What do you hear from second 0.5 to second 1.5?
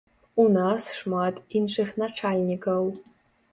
нас шмат